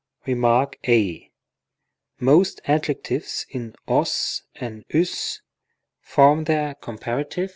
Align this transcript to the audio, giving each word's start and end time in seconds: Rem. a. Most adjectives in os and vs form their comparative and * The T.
Rem. 0.25 0.43
a. 0.87 1.31
Most 2.19 2.59
adjectives 2.65 3.45
in 3.51 3.75
os 3.87 4.41
and 4.55 4.83
vs 4.89 5.43
form 6.01 6.45
their 6.45 6.73
comparative 6.73 7.19
and 7.27 7.47
* 7.47 7.47
The 7.47 7.49
T. 7.49 7.49